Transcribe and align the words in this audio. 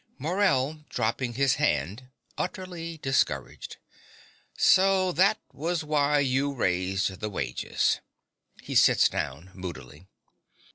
MORELL 0.17 0.83
(dropping 0.89 1.35
his 1.35 1.57
hand, 1.61 2.09
utterly 2.35 2.97
discouraged). 2.97 3.77
So 4.57 5.11
that 5.11 5.37
was 5.53 5.83
why 5.83 6.21
you 6.21 6.51
raised 6.55 7.19
the 7.19 7.29
wages! 7.29 7.99
(He 8.63 8.73
sits 8.73 9.07
down 9.07 9.51
moodily.) 9.53 10.07